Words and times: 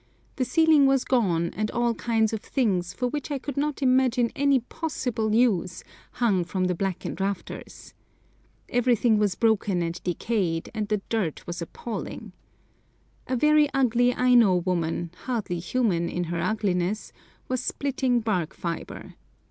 The 0.37 0.45
ceiling 0.45 0.87
was 0.87 1.05
gone, 1.05 1.51
and 1.53 1.69
all 1.69 1.93
kinds 1.93 2.33
of 2.33 2.41
things, 2.41 2.91
for 2.91 3.05
which 3.07 3.29
I 3.29 3.37
could 3.37 3.55
not 3.55 3.83
imagine 3.83 4.31
any 4.35 4.61
possible 4.61 5.35
use, 5.35 5.83
hung 6.13 6.43
from 6.43 6.63
the 6.63 6.73
blackened 6.73 7.21
rafters. 7.21 7.93
Everything 8.67 9.19
was 9.19 9.35
broken 9.35 9.83
and 9.83 10.01
decayed, 10.03 10.71
and 10.73 10.87
the 10.87 11.03
dirt 11.09 11.45
was 11.45 11.61
appalling. 11.61 12.33
A 13.27 13.35
very 13.35 13.69
ugly 13.75 14.11
Aino 14.11 14.55
woman, 14.55 15.11
hardly 15.25 15.59
human 15.59 16.09
in 16.09 16.23
her 16.33 16.41
ugliness, 16.41 17.13
was 17.47 17.61
splitting 17.61 18.21
bark 18.21 18.55
fibre. 18.55 19.13